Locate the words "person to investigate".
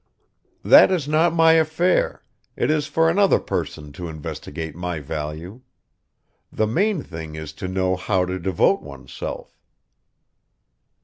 3.39-4.73